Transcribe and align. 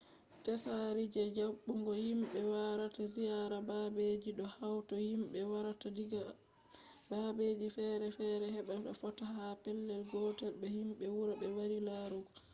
tsari 0.43 1.03
je 1.13 1.23
jaɓɓugo 1.37 1.91
himɓe 2.05 2.39
warata 2.51 3.03
ziyara 3.13 3.57
babeji 3.69 4.31
ɗo 4.39 4.45
hauta 4.55 4.95
himɓe 5.07 5.39
warata 5.51 5.87
diga 5.97 6.21
babeji 7.09 7.67
fere 7.77 8.07
fere 8.17 8.47
heɓa 8.55 8.73
ɓe 8.83 8.91
fotta 9.01 9.23
ha 9.33 9.45
pellel 9.63 10.01
gotel 10.09 10.53
be 10.59 10.67
himɓe 10.77 11.05
wuro 11.15 11.33
ɓe 11.41 11.47
wari 11.57 11.77
larugo 11.87 12.31